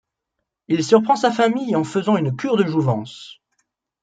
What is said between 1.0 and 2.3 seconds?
sa famille en faisant